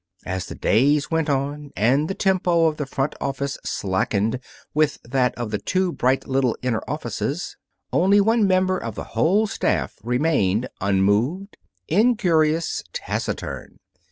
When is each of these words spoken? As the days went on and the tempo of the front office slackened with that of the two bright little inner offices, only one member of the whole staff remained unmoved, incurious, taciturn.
As 0.25 0.47
the 0.47 0.55
days 0.55 1.11
went 1.11 1.29
on 1.29 1.69
and 1.75 2.07
the 2.07 2.15
tempo 2.15 2.65
of 2.65 2.77
the 2.77 2.87
front 2.87 3.13
office 3.21 3.59
slackened 3.63 4.39
with 4.73 4.97
that 5.03 5.35
of 5.35 5.51
the 5.51 5.59
two 5.59 5.91
bright 5.91 6.27
little 6.27 6.57
inner 6.63 6.81
offices, 6.87 7.55
only 7.93 8.19
one 8.19 8.47
member 8.47 8.79
of 8.79 8.95
the 8.95 9.03
whole 9.13 9.45
staff 9.45 9.99
remained 10.03 10.67
unmoved, 10.81 11.55
incurious, 11.87 12.81
taciturn. 12.93 13.77